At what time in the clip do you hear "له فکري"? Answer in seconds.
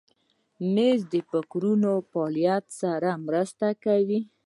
1.11-1.73